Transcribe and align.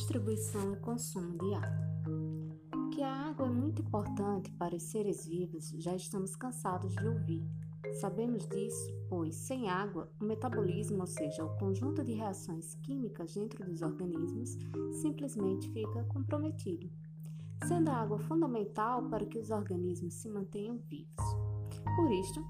distribuição 0.00 0.72
e 0.72 0.76
consumo 0.76 1.36
de 1.36 1.54
água. 1.54 2.90
Que 2.90 3.02
a 3.02 3.28
água 3.28 3.46
é 3.46 3.50
muito 3.50 3.82
importante 3.82 4.50
para 4.52 4.74
os 4.74 4.82
seres 4.84 5.26
vivos 5.26 5.74
já 5.76 5.94
estamos 5.94 6.34
cansados 6.34 6.94
de 6.94 7.06
ouvir. 7.06 7.44
Sabemos 8.00 8.48
disso, 8.48 8.94
pois 9.10 9.34
sem 9.34 9.68
água, 9.68 10.10
o 10.18 10.24
metabolismo, 10.24 11.00
ou 11.00 11.06
seja, 11.06 11.44
o 11.44 11.54
conjunto 11.58 12.02
de 12.02 12.14
reações 12.14 12.74
químicas 12.76 13.34
dentro 13.34 13.62
dos 13.62 13.82
organismos, 13.82 14.56
simplesmente 15.02 15.70
fica 15.70 16.02
comprometido, 16.04 16.90
sendo 17.68 17.90
a 17.90 17.96
água 17.96 18.18
fundamental 18.18 19.02
para 19.10 19.26
que 19.26 19.38
os 19.38 19.50
organismos 19.50 20.14
se 20.14 20.30
mantenham 20.30 20.78
vivos. 20.88 21.24
Por 21.96 22.10
isto, 22.10 22.42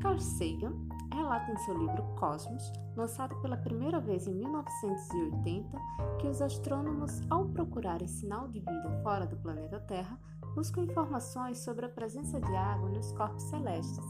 Carl 0.00 0.18
Sagan 0.18 0.72
relata 1.14 1.52
em 1.52 1.56
seu 1.58 1.76
livro 1.76 2.02
Cosmos, 2.18 2.72
lançado 2.96 3.36
pela 3.40 3.56
primeira 3.56 4.00
vez 4.00 4.26
em 4.26 4.34
1980, 4.34 5.78
que 6.18 6.26
os 6.26 6.42
astrônomos, 6.42 7.20
ao 7.30 7.46
procurarem 7.46 8.08
sinal 8.08 8.48
de 8.48 8.60
vida 8.60 9.00
fora 9.02 9.26
do 9.26 9.36
planeta 9.36 9.78
Terra, 9.80 10.18
buscam 10.54 10.82
informações 10.82 11.58
sobre 11.58 11.86
a 11.86 11.88
presença 11.88 12.40
de 12.40 12.54
água 12.56 12.88
nos 12.88 13.12
corpos 13.12 13.42
celestes, 13.44 14.04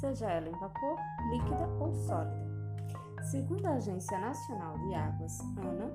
seja 0.00 0.30
ela 0.30 0.48
em 0.48 0.58
vapor, 0.58 0.98
líquida 1.30 1.68
ou 1.80 1.92
sólida. 1.92 2.54
Segundo 3.30 3.66
a 3.66 3.74
Agência 3.74 4.18
Nacional 4.18 4.78
de 4.78 4.94
Águas, 4.94 5.38
ANA, 5.58 5.90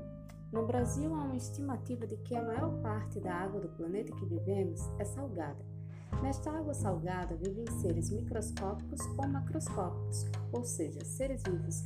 no 0.51 0.65
Brasil 0.65 1.13
há 1.13 1.23
uma 1.23 1.35
estimativa 1.35 2.07
de 2.07 2.17
que 2.17 2.35
a 2.35 2.43
maior 2.43 2.71
parte 2.81 3.19
da 3.19 3.33
água 3.33 3.61
do 3.61 3.69
planeta 3.69 4.15
que 4.15 4.25
vivemos 4.25 4.81
é 4.97 5.05
salgada 5.05 5.78
Nesta 6.21 6.51
água 6.51 6.73
salgada 6.73 7.35
vivem 7.35 7.65
seres 7.79 8.09
microscópicos 8.11 8.99
ou 9.17 9.27
macroscópicos, 9.27 10.25
ou 10.51 10.63
seja, 10.63 11.03
seres 11.05 11.41
vivos 11.43 11.85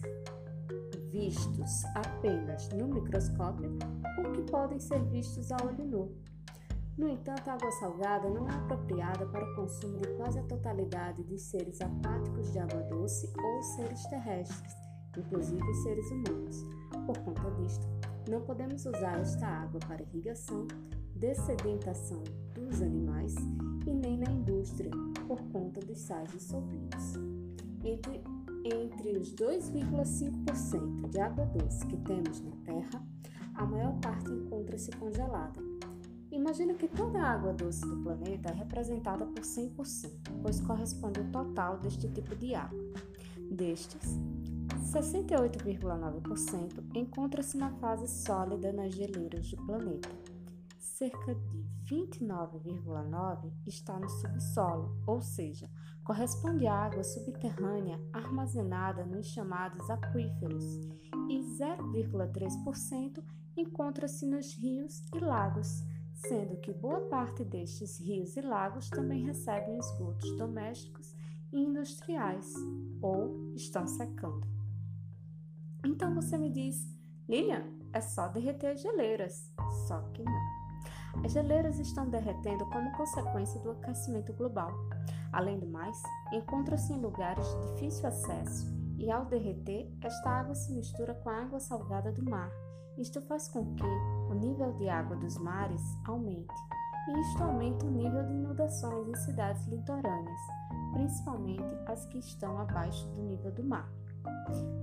vistos 1.13 1.85
apenas 1.93 2.67
no 2.69 2.87
microscópio 2.87 3.77
ou 4.17 4.31
que 4.31 4.41
podem 4.51 4.79
ser 4.79 5.03
vistos 5.03 5.51
a 5.51 5.57
olho 5.63 5.85
nu. 5.85 6.17
No 6.97 7.07
entanto, 7.07 7.47
a 7.47 7.53
água 7.53 7.71
salgada 7.73 8.29
não 8.29 8.47
é 8.47 8.53
apropriada 8.53 9.25
para 9.27 9.45
o 9.45 9.55
consumo 9.55 9.99
de 9.99 10.07
quase 10.15 10.39
a 10.39 10.43
totalidade 10.43 11.23
de 11.23 11.37
seres 11.37 11.79
aquáticos 11.81 12.51
de 12.51 12.59
água 12.59 12.81
doce 12.83 13.31
ou 13.37 13.63
seres 13.63 14.03
terrestres, 14.07 14.73
inclusive 15.15 15.73
seres 15.75 16.09
humanos. 16.09 16.65
Por 17.05 17.17
conta 17.19 17.51
disto, 17.61 17.85
não 18.29 18.41
podemos 18.41 18.85
usar 18.85 19.19
esta 19.19 19.45
água 19.45 19.79
para 19.87 20.01
irrigação, 20.03 20.67
dessedentação 21.15 22.23
dos 22.53 22.81
animais 22.81 23.35
e 23.85 23.93
nem 23.93 24.17
na 24.17 24.31
indústria, 24.31 24.91
por 25.27 25.41
conta 25.51 25.79
dos 25.81 25.99
sais 25.99 26.31
dissolvidos. 26.31 27.15
Entre, 27.83 28.23
entre 28.63 29.17
os 29.17 29.35
2,5% 29.35 31.09
de 31.09 31.19
água 31.19 31.45
doce 31.45 31.85
que 31.87 31.97
temos 31.97 32.41
na 32.41 32.51
Terra, 32.63 33.05
a 33.55 33.65
maior 33.65 33.99
parte 33.99 34.31
encontra-se 34.31 34.91
congelada. 34.91 35.61
Imagina 36.31 36.73
que 36.73 36.87
toda 36.87 37.19
a 37.19 37.33
água 37.33 37.53
doce 37.53 37.81
do 37.81 37.97
planeta 37.97 38.49
é 38.49 38.53
representada 38.53 39.25
por 39.25 39.43
100%, 39.43 40.09
pois 40.41 40.59
corresponde 40.61 41.19
ao 41.19 41.27
total 41.27 41.77
deste 41.77 42.07
tipo 42.09 42.35
de 42.35 42.55
água. 42.55 42.79
Destes, 43.51 44.17
68,9% 44.91 46.83
encontra-se 46.95 47.55
na 47.57 47.69
fase 47.73 48.07
sólida 48.07 48.73
nas 48.73 48.93
geleiras 48.93 49.51
do 49.51 49.57
planeta. 49.57 50.09
Cerca 50.79 51.35
de 51.35 51.82
29,9% 51.93 53.51
está 53.67 53.99
no 53.99 54.09
subsolo, 54.09 54.97
ou 55.05 55.21
seja, 55.21 55.69
corresponde 56.03 56.65
à 56.65 56.73
água 56.73 57.03
subterrânea 57.03 58.01
armazenada 58.11 59.05
nos 59.05 59.27
chamados 59.27 59.89
aquíferos, 59.89 60.63
e 61.29 61.39
0,3% 61.59 63.23
encontra-se 63.55 64.25
nos 64.25 64.53
rios 64.57 65.05
e 65.13 65.19
lagos, 65.19 65.83
sendo 66.15 66.57
que 66.57 66.73
boa 66.73 67.01
parte 67.09 67.45
destes 67.45 67.99
rios 67.99 68.35
e 68.35 68.41
lagos 68.41 68.89
também 68.89 69.25
recebem 69.25 69.77
esgotos 69.77 70.35
domésticos 70.37 71.15
e 71.51 71.59
industriais 71.59 72.53
ou 73.01 73.53
estão 73.53 73.85
secando. 73.85 74.47
Então 75.85 76.15
você 76.15 76.37
me 76.37 76.49
diz, 76.49 76.87
Lilian, 77.29 77.65
é 77.93 78.01
só 78.01 78.27
derreter 78.27 78.71
as 78.71 78.81
geleiras. 78.81 79.53
Só 79.87 80.01
que 80.13 80.23
não. 80.23 80.42
As 81.23 81.31
geleiras 81.31 81.79
estão 81.79 82.09
derretendo 82.09 82.65
como 82.67 82.91
consequência 82.93 83.59
do 83.61 83.71
aquecimento 83.71 84.33
global. 84.33 84.71
Além 85.31 85.59
do 85.59 85.67
mais, 85.67 86.01
encontram-se 86.31 86.93
em 86.93 87.01
lugares 87.01 87.45
de 87.47 87.73
difícil 87.73 88.07
acesso 88.07 88.73
e, 88.97 89.11
ao 89.11 89.25
derreter, 89.25 89.91
esta 90.01 90.29
água 90.29 90.55
se 90.55 90.71
mistura 90.73 91.13
com 91.15 91.29
a 91.29 91.41
água 91.41 91.59
salgada 91.59 92.11
do 92.11 92.23
mar. 92.23 92.51
Isto 92.97 93.21
faz 93.21 93.47
com 93.47 93.73
que 93.75 93.83
o 93.83 94.33
nível 94.33 94.71
de 94.73 94.87
água 94.87 95.15
dos 95.15 95.37
mares 95.37 95.81
aumente, 96.05 96.53
e 97.07 97.19
isto 97.19 97.43
aumenta 97.43 97.85
o 97.85 97.91
nível 97.91 98.23
de 98.25 98.33
inundações 98.33 99.07
em 99.07 99.15
cidades 99.15 99.65
litorâneas, 99.65 100.39
principalmente 100.93 101.75
as 101.87 102.05
que 102.05 102.19
estão 102.19 102.57
abaixo 102.59 103.07
do 103.09 103.23
nível 103.23 103.51
do 103.51 103.63
mar. 103.63 103.89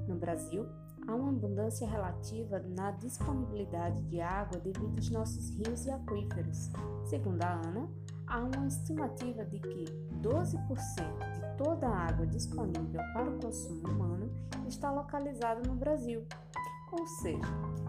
No 0.08 0.16
Brasil, 0.16 0.66
Há 1.06 1.14
uma 1.14 1.30
abundância 1.30 1.88
relativa 1.88 2.60
na 2.76 2.92
disponibilidade 2.92 4.02
de 4.04 4.20
água 4.20 4.60
devido 4.60 4.96
aos 4.96 5.10
nossos 5.10 5.50
rios 5.50 5.86
e 5.86 5.90
aquíferos. 5.90 6.70
Segundo 7.04 7.42
a 7.42 7.60
ANA, 7.66 7.88
há 8.26 8.38
uma 8.38 8.66
estimativa 8.66 9.44
de 9.44 9.58
que 9.58 9.84
12% 10.22 11.32
de 11.32 11.56
toda 11.56 11.88
a 11.88 12.06
água 12.06 12.26
disponível 12.26 13.00
para 13.12 13.30
o 13.30 13.40
consumo 13.40 13.88
humano 13.88 14.30
está 14.66 14.90
localizada 14.92 15.60
no 15.66 15.74
Brasil. 15.74 16.24
Ou 16.92 17.06
seja, 17.06 17.40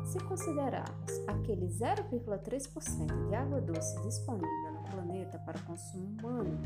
se 0.05 0.19
considerarmos 0.19 1.11
aquele 1.27 1.67
0,3% 1.67 3.27
de 3.27 3.35
água 3.35 3.59
doce 3.61 3.99
disponível 4.01 4.73
no 4.73 4.83
planeta 4.91 5.39
para 5.39 5.59
consumo 5.61 6.15
humano, 6.19 6.61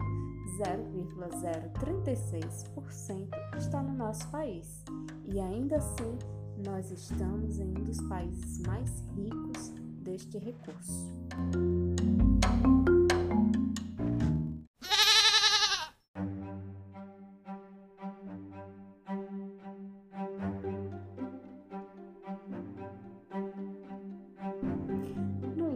0,036% 0.59 3.29
está 3.57 3.81
no 3.81 3.93
nosso 3.93 4.29
país. 4.29 4.83
E 5.25 5.39
ainda 5.39 5.77
assim, 5.77 6.19
nós 6.65 6.91
estamos 6.91 7.57
em 7.59 7.69
um 7.69 7.83
dos 7.83 8.01
países 8.07 8.59
mais 8.67 8.89
ricos 9.15 9.69
deste 10.03 10.37
recurso. 10.37 11.15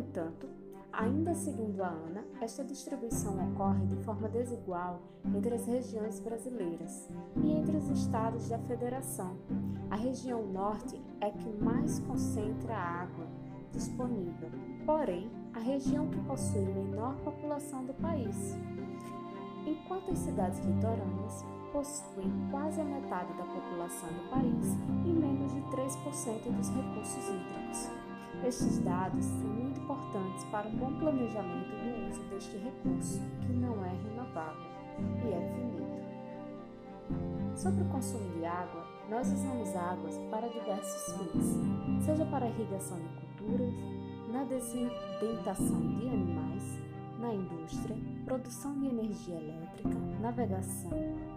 Entanto, 0.09 0.49
ainda 0.91 1.35
segundo 1.35 1.81
a 1.83 1.87
ANA, 1.87 2.23
esta 2.41 2.63
distribuição 2.63 3.51
ocorre 3.51 3.85
de 3.85 3.95
forma 3.97 4.27
desigual 4.27 5.01
entre 5.35 5.53
as 5.53 5.67
regiões 5.67 6.19
brasileiras 6.19 7.07
e 7.37 7.51
entre 7.51 7.77
os 7.77 7.87
estados 7.89 8.49
da 8.49 8.57
federação, 8.57 9.37
a 9.91 9.95
região 9.95 10.45
norte 10.47 10.99
é 11.21 11.29
que 11.29 11.49
mais 11.63 11.99
concentra 11.99 12.73
a 12.73 13.01
água 13.03 13.27
disponível, 13.71 14.49
porém, 14.83 15.29
a 15.53 15.59
região 15.59 16.09
que 16.09 16.19
possui 16.21 16.65
menor 16.65 17.15
população 17.17 17.85
do 17.85 17.93
país. 17.93 18.57
Enquanto 19.67 20.11
as 20.11 20.17
cidades 20.17 20.59
litorâneas 20.65 21.45
possuem 21.71 22.31
quase 22.49 22.81
a 22.81 22.83
metade 22.83 23.31
da 23.33 23.43
população 23.43 24.09
do 24.09 24.29
país 24.31 24.73
e 25.05 25.09
menos 25.09 25.53
de 25.53 25.61
3% 25.61 26.51
dos 26.51 26.69
recursos 26.69 27.29
hídricos. 27.29 27.98
Estes 28.45 28.79
dados 28.79 29.25
são 29.25 29.49
muito 29.49 29.79
importantes 29.81 30.43
para 30.45 30.67
um 30.67 30.75
bom 30.77 30.93
planejamento 30.99 31.69
do 31.69 32.09
uso 32.09 32.23
deste 32.29 32.57
recurso, 32.57 33.19
que 33.41 33.53
não 33.53 33.83
é 33.83 33.89
renovável 33.89 34.71
e 34.97 35.33
é 35.33 35.53
finito. 35.53 35.79
Sobre 37.55 37.83
o 37.83 37.85
consumo 37.89 38.29
de 38.37 38.45
água, 38.45 38.85
nós 39.09 39.27
usamos 39.31 39.75
águas 39.75 40.17
para 40.29 40.47
diversos 40.47 41.13
fins, 41.17 42.05
seja 42.05 42.25
para 42.25 42.47
irrigação 42.47 42.97
de 42.97 43.09
culturas, 43.09 43.73
na 44.31 44.43
desidentação 44.43 45.81
de 45.97 46.07
animais, 46.07 46.79
na 47.19 47.33
indústria, 47.33 47.97
produção 48.23 48.79
de 48.79 48.87
energia 48.87 49.35
elétrica, 49.35 49.99
navegação 50.21 50.91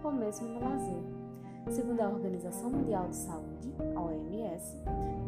ou 0.04 0.12
mesmo 0.12 0.48
no 0.48 0.60
lazer. 0.60 1.21
Segundo 1.70 2.00
a 2.00 2.08
Organização 2.08 2.70
Mundial 2.70 3.08
de 3.08 3.16
Saúde, 3.16 3.74
OMS, 3.96 4.76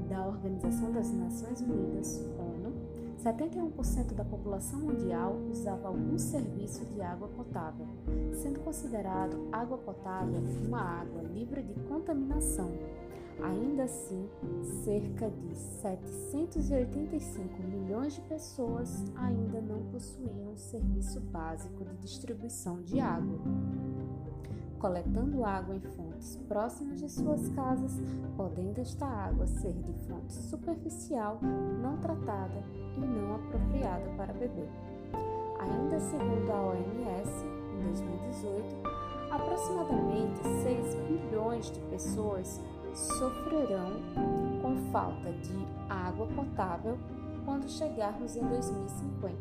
da 0.08 0.26
Organização 0.26 0.92
das 0.92 1.10
Nações 1.10 1.60
Unidas, 1.60 2.24
ONU, 2.38 2.72
71% 3.24 4.14
da 4.14 4.24
população 4.24 4.80
mundial 4.80 5.36
usava 5.50 5.88
algum 5.88 6.18
serviço 6.18 6.84
de 6.86 7.00
água 7.00 7.28
potável, 7.28 7.86
sendo 8.34 8.60
considerado 8.60 9.48
água 9.50 9.78
potável 9.78 10.42
uma 10.66 10.80
água 10.80 11.22
livre 11.22 11.62
de 11.62 11.72
contaminação. 11.88 12.70
Ainda 13.42 13.84
assim, 13.84 14.28
cerca 14.84 15.30
de 15.30 15.56
785 15.56 17.62
milhões 17.62 18.14
de 18.14 18.20
pessoas 18.22 19.04
ainda 19.16 19.60
não 19.60 19.82
possuíam 19.90 20.52
um 20.52 20.56
serviço 20.56 21.20
básico 21.20 21.84
de 21.84 21.96
distribuição 21.96 22.80
de 22.82 23.00
água. 23.00 23.38
Coletando 24.84 25.42
água 25.42 25.74
em 25.74 25.80
fontes 25.80 26.36
próximas 26.46 27.00
de 27.00 27.08
suas 27.08 27.48
casas, 27.54 27.90
podendo 28.36 28.82
esta 28.82 29.06
água 29.06 29.46
ser 29.46 29.72
de 29.72 29.94
fonte 30.06 30.34
superficial, 30.34 31.38
não 31.80 31.96
tratada 31.96 32.62
e 32.94 33.00
não 33.00 33.36
apropriada 33.36 34.10
para 34.14 34.34
beber. 34.34 34.68
Ainda 35.58 35.98
segundo 35.98 36.52
a 36.52 36.66
OMS, 36.66 37.46
em 37.72 37.82
2018, 37.82 38.76
aproximadamente 39.30 40.42
6 40.42 40.94
bilhões 41.08 41.70
de 41.70 41.80
pessoas 41.88 42.60
sofrerão 42.92 44.02
com 44.60 44.76
falta 44.92 45.32
de 45.32 45.66
água 45.88 46.26
potável 46.26 46.98
quando 47.46 47.70
chegarmos 47.70 48.36
em 48.36 48.46
2050. 48.46 49.34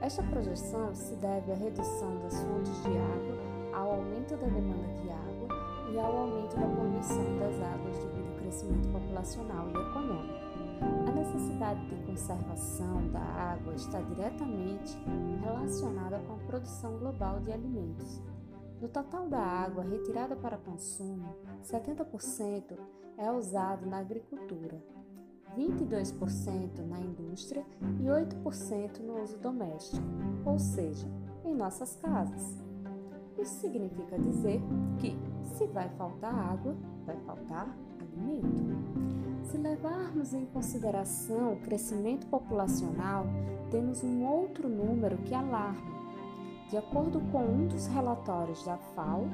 Esta 0.00 0.24
projeção 0.24 0.92
se 0.92 1.14
deve 1.14 1.52
à 1.52 1.54
redução 1.54 2.18
das 2.22 2.42
fontes 2.42 2.82
de 2.82 2.88
água, 2.98 3.49
ao 3.72 3.92
aumento 3.92 4.36
da 4.36 4.46
demanda 4.46 4.88
de 5.00 5.10
água 5.10 5.48
e 5.92 5.98
ao 5.98 6.16
aumento 6.16 6.56
da 6.56 6.66
poluição 6.66 7.38
das 7.38 7.60
águas 7.60 7.98
devido 7.98 8.28
ao 8.28 8.36
crescimento 8.36 8.88
populacional 8.88 9.68
e 9.68 9.70
econômico. 9.70 10.50
A 11.06 11.12
necessidade 11.12 11.86
de 11.88 11.96
conservação 12.06 13.08
da 13.08 13.20
água 13.20 13.74
está 13.74 14.00
diretamente 14.00 14.96
relacionada 15.42 16.18
com 16.20 16.34
a 16.34 16.38
produção 16.46 16.98
global 16.98 17.40
de 17.40 17.52
alimentos. 17.52 18.22
No 18.80 18.88
total 18.88 19.28
da 19.28 19.40
água 19.40 19.84
retirada 19.84 20.34
para 20.36 20.56
consumo, 20.56 21.36
70% 21.62 22.78
é 23.18 23.30
usado 23.30 23.84
na 23.86 23.98
agricultura, 23.98 24.82
22% 25.54 26.78
na 26.86 26.98
indústria 26.98 27.64
e 27.98 28.04
8% 28.04 29.00
no 29.00 29.22
uso 29.22 29.36
doméstico, 29.38 30.06
ou 30.46 30.58
seja, 30.58 31.06
em 31.44 31.54
nossas 31.54 31.96
casas. 31.96 32.69
Isso 33.40 33.60
significa 33.60 34.18
dizer 34.18 34.60
que, 34.98 35.16
se 35.56 35.66
vai 35.66 35.88
faltar 35.90 36.34
água, 36.34 36.76
vai 37.06 37.16
faltar 37.26 37.68
alimento. 37.98 38.70
Se 39.44 39.56
levarmos 39.56 40.34
em 40.34 40.44
consideração 40.46 41.54
o 41.54 41.60
crescimento 41.60 42.26
populacional, 42.26 43.24
temos 43.70 44.04
um 44.04 44.24
outro 44.24 44.68
número 44.68 45.16
que 45.18 45.34
alarma. 45.34 46.00
De 46.68 46.76
acordo 46.76 47.20
com 47.32 47.42
um 47.42 47.66
dos 47.66 47.86
relatórios 47.86 48.62
da 48.64 48.76
FAO, 48.76 49.24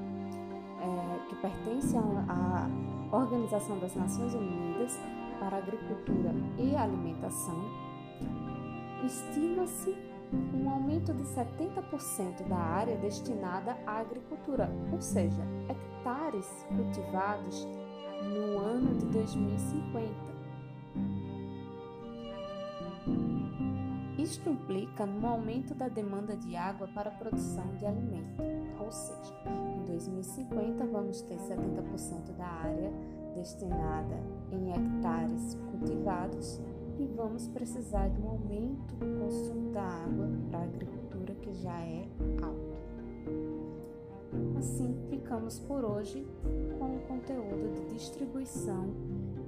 é, 0.80 1.28
que 1.28 1.36
pertence 1.36 1.96
à 1.96 2.68
Organização 3.12 3.78
das 3.78 3.94
Nações 3.94 4.34
Unidas, 4.34 4.98
para 5.38 5.58
agricultura 5.58 6.34
e 6.58 6.74
alimentação, 6.74 7.60
estima-se 9.04 9.94
um 10.32 10.68
aumento 10.70 11.12
de 11.12 11.22
70% 11.22 12.46
da 12.48 12.56
área 12.56 12.96
destinada 12.96 13.76
à 13.86 13.98
agricultura, 13.98 14.70
ou 14.92 15.00
seja, 15.00 15.42
hectares 15.68 16.66
cultivados 16.68 17.66
no 18.22 18.58
ano 18.58 18.94
de 18.96 19.06
2050. 19.06 20.36
Isto 24.18 24.50
implica 24.50 25.06
no 25.06 25.26
aumento 25.26 25.74
da 25.74 25.88
demanda 25.88 26.36
de 26.36 26.56
água 26.56 26.88
para 26.88 27.10
a 27.10 27.12
produção 27.12 27.76
de 27.76 27.86
alimento, 27.86 28.42
ou 28.80 28.90
seja, 28.90 29.34
em 29.76 29.84
2050 29.84 30.86
vamos 30.86 31.22
ter 31.22 31.36
70% 31.36 32.32
da 32.36 32.46
área 32.46 32.90
destinada 33.36 34.16
em 34.50 34.72
hectares 34.72 35.56
cultivados 35.70 36.60
e 36.98 37.06
vamos 37.06 37.46
precisar 37.48 38.08
de 38.08 38.20
um 38.20 38.28
aumento 38.28 38.94
do 38.96 39.20
consumo 39.20 39.72
da 39.72 39.82
água 39.82 40.28
para 40.50 40.60
a 40.60 40.64
agricultura 40.64 41.34
que 41.34 41.52
já 41.54 41.78
é 41.80 42.08
alto. 42.42 42.76
Assim, 44.58 44.96
ficamos 45.08 45.58
por 45.60 45.84
hoje 45.84 46.26
com 46.78 46.96
o 46.96 47.00
conteúdo 47.00 47.72
de 47.74 47.94
distribuição 47.94 48.94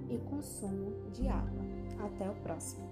e 0.08 0.18
consumo 0.18 0.92
de 1.12 1.28
água. 1.28 1.62
Até 1.98 2.30
o 2.30 2.34
próximo! 2.36 2.86